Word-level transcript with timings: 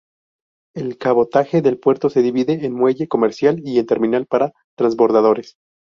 El 0.73 0.97
cabotaje 0.97 1.61
del 1.61 1.77
puerto 1.77 2.09
se 2.09 2.23
divide 2.23 2.65
en 2.65 2.73
Muelle 2.73 3.07
Comercial 3.07 3.61
y 3.63 3.77
en 3.77 3.85
Terminal 3.85 4.25
para 4.25 4.51
Transbordadores. 4.75 5.57